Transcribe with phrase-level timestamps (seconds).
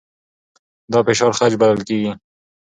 [0.91, 2.11] دا فشار خج بلل کېږي.